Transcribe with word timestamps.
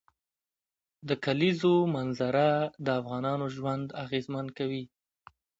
د 1.07 1.09
کلیزو 1.25 1.75
منظره 1.95 2.47
د 2.85 2.87
افغانانو 2.99 3.45
ژوند 3.55 3.87
اغېزمن 4.03 4.45
کوي. 4.57 4.83